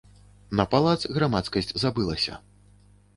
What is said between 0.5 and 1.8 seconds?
На палац грамадскасць